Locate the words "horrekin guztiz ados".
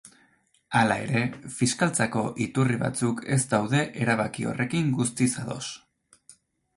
4.53-5.69